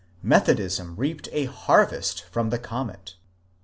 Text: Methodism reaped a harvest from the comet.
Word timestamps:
Methodism 0.23 0.95
reaped 0.95 1.29
a 1.31 1.45
harvest 1.45 2.23
from 2.31 2.49
the 2.49 2.57
comet. 2.57 3.17